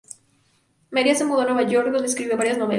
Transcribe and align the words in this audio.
María 0.89 1.13
se 1.13 1.25
mudó 1.25 1.41
a 1.41 1.45
Nueva 1.45 1.61
York, 1.61 1.91
donde 1.91 2.07
escribió 2.07 2.35
varias 2.35 2.57
novelas. 2.57 2.69